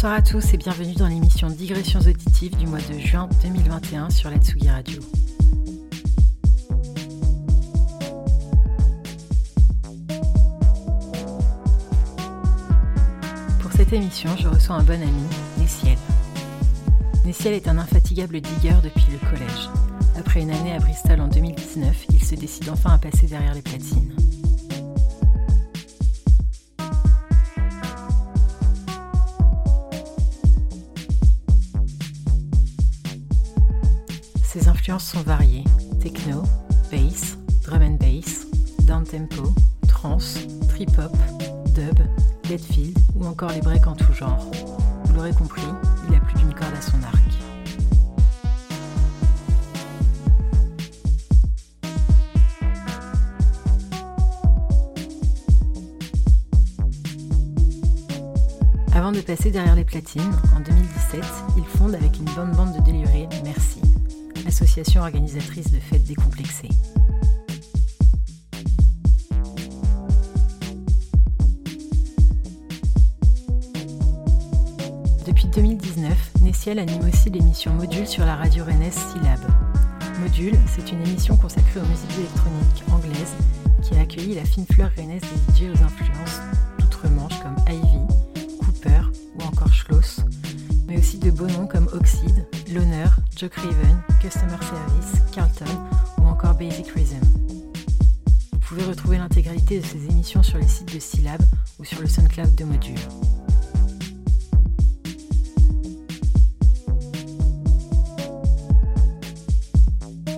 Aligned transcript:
Bonsoir 0.00 0.14
à 0.14 0.22
tous 0.22 0.54
et 0.54 0.56
bienvenue 0.56 0.94
dans 0.94 1.08
l'émission 1.08 1.50
Digressions 1.50 2.00
auditives 2.00 2.56
du 2.56 2.66
mois 2.66 2.78
de 2.78 2.98
juin 2.98 3.28
2021 3.42 4.08
sur 4.08 4.30
la 4.30 4.38
Tsugi 4.38 4.70
Radio. 4.70 4.98
Pour 13.60 13.70
cette 13.72 13.92
émission, 13.92 14.30
je 14.38 14.48
reçois 14.48 14.76
un 14.76 14.82
bon 14.84 15.02
ami, 15.02 15.12
Nessiel. 15.58 15.98
Nessiel 17.26 17.52
est 17.52 17.68
un 17.68 17.76
infatigable 17.76 18.40
digger 18.40 18.76
depuis 18.82 19.12
le 19.12 19.18
collège. 19.18 19.68
Après 20.18 20.40
une 20.40 20.50
année 20.50 20.72
à 20.72 20.78
Bristol 20.78 21.20
en 21.20 21.28
2019, 21.28 22.06
il 22.08 22.24
se 22.24 22.36
décide 22.36 22.70
enfin 22.70 22.94
à 22.94 22.98
passer 22.98 23.26
derrière 23.26 23.52
les 23.52 23.60
platines. 23.60 24.14
Influences 34.90 35.12
sont 35.12 35.22
variées 35.22 35.64
techno, 36.00 36.42
bass, 36.90 37.36
drum 37.62 37.82
and 37.82 37.98
bass, 37.98 38.46
downtempo, 38.80 39.54
trance, 39.86 40.38
trip-hop, 40.68 41.12
dub, 41.74 41.98
deadfield 42.48 42.98
ou 43.14 43.24
encore 43.26 43.50
les 43.50 43.60
breaks 43.60 43.86
en 43.86 43.94
tout 43.94 44.12
genre. 44.12 44.50
Vous 45.04 45.14
l'aurez 45.14 45.32
compris, 45.32 45.62
il 46.08 46.14
a 46.16 46.20
plus 46.20 46.34
d'une 46.38 46.52
corde 46.54 46.74
à 46.76 46.80
son 46.80 47.00
arc. 47.04 47.16
Avant 58.92 59.12
de 59.12 59.20
passer 59.20 59.52
derrière 59.52 59.76
les 59.76 59.84
platines, 59.84 60.32
en 60.56 60.60
2017, 60.60 61.24
organisatrice 64.98 65.70
de 65.70 65.78
fêtes 65.78 66.04
décomplexées. 66.04 66.68
Depuis 75.26 75.46
2019, 75.48 76.30
Nessiel 76.42 76.78
anime 76.78 77.08
aussi 77.08 77.30
l'émission 77.30 77.72
Module 77.74 78.06
sur 78.06 78.24
la 78.24 78.36
radio 78.36 78.64
rennaise 78.64 78.94
Syllab. 78.94 79.40
Module, 80.20 80.58
c'est 80.66 80.92
une 80.92 81.02
émission 81.06 81.36
consacrée 81.36 81.80
aux 81.80 81.86
musiques 81.86 82.18
électroniques 82.18 82.84
anglaises 82.90 83.34
qui 83.82 83.94
a 83.96 84.00
accueilli 84.00 84.34
la 84.34 84.44
fine 84.44 84.66
fleur 84.72 84.90
rennaise 84.96 85.22
des 85.58 85.68
aux 85.68 85.82
influences 85.82 86.40
d'outre-Manche 86.78 87.38
comme 87.42 87.56
Ivy, 87.68 88.56
Cooper 88.60 89.02
ou 89.38 89.42
encore 89.42 89.72
Schloss, 89.72 90.20
mais 90.88 90.98
aussi 90.98 91.18
de 91.18 91.30
beaux 91.30 91.46
noms 91.46 91.66
comme 91.66 91.88
Oxide, 91.92 92.46
L'Honneur, 92.72 93.16
Joe 93.36 93.50
Craven, 93.50 94.02
Basic 96.60 96.88
Rhythm. 96.90 97.20
Vous 98.52 98.58
pouvez 98.58 98.84
retrouver 98.84 99.16
l'intégralité 99.16 99.80
de 99.80 99.86
ces 99.86 100.04
émissions 100.10 100.42
sur 100.42 100.58
les 100.58 100.68
sites 100.68 100.92
de 100.94 101.00
Syllab 101.00 101.40
ou 101.78 101.86
sur 101.86 102.02
le 102.02 102.06
SoundCloud 102.06 102.54
de 102.54 102.64
Module. 102.64 102.98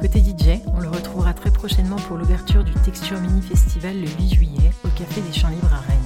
Côté 0.01 0.21
DJ, 0.21 0.61
on 0.69 0.79
le 0.79 0.89
retrouvera 0.89 1.35
très 1.35 1.51
prochainement 1.51 1.97
pour 1.97 2.17
l'ouverture 2.17 2.63
du 2.63 2.73
Texture 2.85 3.21
Mini 3.21 3.43
Festival 3.43 4.01
le 4.01 4.07
8 4.07 4.35
juillet 4.35 4.71
au 4.85 4.89
Café 4.97 5.21
des 5.23 5.33
Champs 5.33 5.49
Libres 5.49 5.75
à 5.75 5.81
Rennes. 5.81 6.02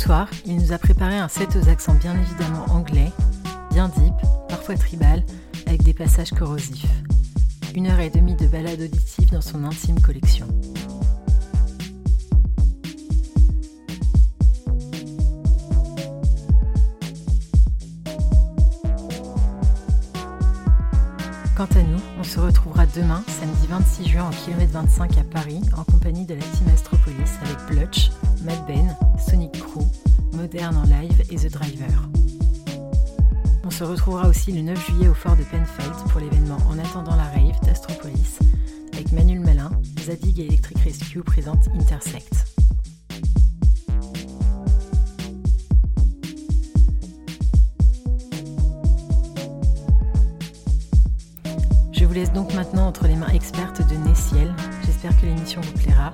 Soir, 0.00 0.28
il 0.46 0.56
nous 0.56 0.72
a 0.72 0.78
préparé 0.78 1.18
un 1.18 1.28
set 1.28 1.56
aux 1.56 1.68
accents 1.68 1.94
bien 1.94 2.14
évidemment 2.18 2.64
anglais, 2.70 3.12
bien 3.70 3.88
deep, 3.88 4.14
parfois 4.48 4.74
tribal, 4.76 5.22
avec 5.66 5.82
des 5.82 5.92
passages 5.92 6.30
corrosifs. 6.30 6.86
Une 7.74 7.86
heure 7.86 8.00
et 8.00 8.08
demie 8.08 8.34
de 8.34 8.46
balade 8.46 8.80
auditive 8.80 9.30
dans 9.30 9.42
son 9.42 9.62
intime 9.62 10.00
collection. 10.00 10.46
Quant 21.58 21.68
à 21.76 21.82
nous, 21.82 22.00
on 22.18 22.24
se 22.24 22.40
retrouvera 22.40 22.86
demain, 22.86 23.22
samedi 23.28 23.66
26 23.68 24.08
juin, 24.08 24.24
en 24.24 24.30
kilomètre 24.30 24.72
25 24.72 25.18
à 25.18 25.24
Paris, 25.24 25.60
en 25.76 25.84
compagnie 25.84 26.24
de 26.24 26.32
la 26.32 26.40
team 26.40 26.68
Astropolis 26.72 27.32
avec 27.42 27.58
Blutch, 27.68 28.10
Mad 28.42 28.58
Ben, 28.66 28.96
Sonic 29.18 29.52
Crew, 29.52 29.84
Modern 30.32 30.76
en 30.76 30.84
live 30.84 31.22
et 31.30 31.36
The 31.36 31.52
Driver. 31.52 32.08
On 33.64 33.70
se 33.70 33.84
retrouvera 33.84 34.28
aussi 34.28 34.52
le 34.52 34.62
9 34.62 34.86
juillet 34.86 35.08
au 35.08 35.14
fort 35.14 35.36
de 35.36 35.42
Penfeld 35.42 35.94
pour 36.10 36.20
l'événement 36.20 36.56
En 36.68 36.78
attendant 36.78 37.16
la 37.16 37.24
rave 37.24 37.60
d'Astropolis 37.62 38.38
avec 38.92 39.12
Manuel 39.12 39.40
Malin, 39.40 39.70
Zadig 40.00 40.40
et 40.40 40.46
Electric 40.46 40.78
Rescue 40.78 41.20
présentent 41.20 41.68
Intersect. 41.78 42.46
Je 51.92 52.04
vous 52.06 52.14
laisse 52.14 52.32
donc 52.32 52.54
maintenant 52.54 52.86
entre 52.86 53.06
les 53.06 53.16
mains 53.16 53.28
expertes 53.28 53.86
de 53.86 53.94
Nessiel. 54.08 54.54
J'espère 54.86 55.14
que 55.20 55.26
l'émission 55.26 55.60
vous 55.60 55.72
plaira. 55.72 56.12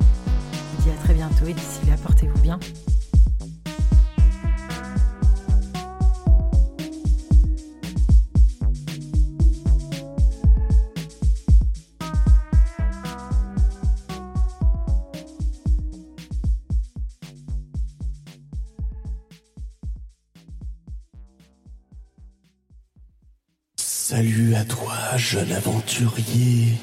Jeune 25.30 25.52
aventurier. 25.52 26.78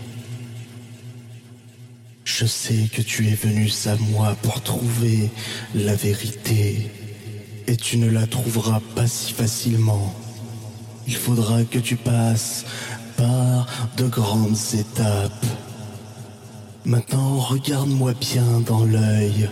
Je 2.25 2.45
sais 2.45 2.89
que 2.91 3.01
tu 3.01 3.29
es 3.29 3.35
venu 3.35 3.71
à 3.85 3.95
moi 4.11 4.35
pour 4.41 4.61
trouver 4.61 5.29
la 5.73 5.95
vérité. 5.95 6.91
Et 7.67 7.77
tu 7.77 7.97
ne 7.97 8.09
la 8.09 8.27
trouveras 8.27 8.81
pas 8.95 9.07
si 9.07 9.31
facilement. 9.31 10.13
Il 11.07 11.15
faudra 11.15 11.63
que 11.63 11.79
tu 11.79 11.95
passes 11.95 12.65
par 13.15 13.65
de 13.95 14.07
grandes 14.07 14.57
étapes. 14.73 15.45
Maintenant, 16.83 17.37
regarde-moi 17.37 18.13
bien 18.19 18.59
dans 18.65 18.83
l'œil. 18.83 19.49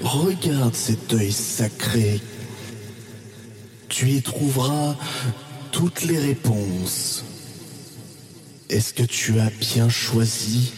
Regarde 0.00 0.76
cet 0.76 1.12
œil 1.12 1.32
sacré. 1.32 2.20
Tu 3.88 4.10
y 4.10 4.22
trouveras 4.22 4.94
toutes 5.72 6.02
les 6.04 6.20
réponses. 6.20 7.24
Est-ce 8.72 8.94
que 8.94 9.02
tu 9.02 9.38
as 9.38 9.50
bien 9.50 9.90
choisi? 9.90 10.72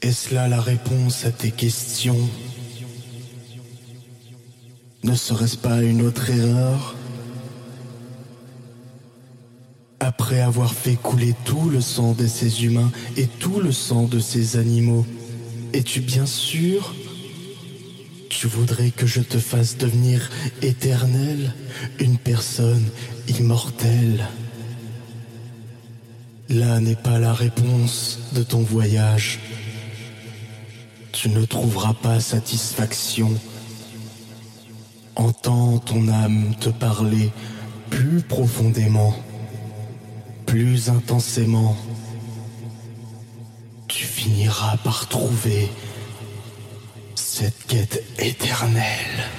Est-ce 0.00 0.34
là 0.34 0.48
la 0.48 0.58
réponse 0.58 1.26
à 1.26 1.30
tes 1.30 1.50
questions? 1.50 2.30
Ne 5.04 5.14
serait-ce 5.14 5.58
pas 5.58 5.82
une 5.82 6.00
autre 6.00 6.30
erreur? 6.30 6.96
Après 10.00 10.40
avoir 10.40 10.72
fait 10.72 10.96
couler 10.96 11.34
tout 11.44 11.68
le 11.68 11.82
sang 11.82 12.12
de 12.14 12.26
ces 12.26 12.64
humains 12.64 12.90
et 13.18 13.26
tout 13.26 13.60
le 13.60 13.70
sang 13.70 14.04
de 14.04 14.20
ces 14.20 14.56
animaux, 14.56 15.04
es-tu 15.74 16.00
bien 16.00 16.24
sûr? 16.24 16.94
Tu 18.30 18.46
voudrais 18.46 18.92
que 18.92 19.06
je 19.06 19.20
te 19.20 19.36
fasse 19.36 19.76
devenir 19.76 20.30
éternel, 20.62 21.54
une 22.00 22.16
personne 22.16 22.88
immortelle 23.28 24.26
Là 26.50 26.80
n'est 26.80 26.96
pas 26.96 27.18
la 27.18 27.34
réponse 27.34 28.18
de 28.32 28.42
ton 28.42 28.60
voyage. 28.60 29.38
Tu 31.12 31.28
ne 31.28 31.44
trouveras 31.44 31.92
pas 31.92 32.20
satisfaction. 32.20 33.30
Entends 35.14 35.78
ton 35.78 36.08
âme 36.08 36.54
te 36.58 36.70
parler 36.70 37.30
plus 37.90 38.22
profondément, 38.22 39.14
plus 40.46 40.88
intensément. 40.88 41.76
Tu 43.86 44.06
finiras 44.06 44.78
par 44.78 45.06
trouver 45.06 45.68
cette 47.14 47.66
quête 47.66 48.02
éternelle. 48.18 49.37